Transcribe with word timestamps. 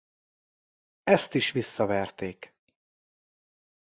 Ezt 1.03 1.33
is 1.33 1.51
visszaverték. 1.51 2.53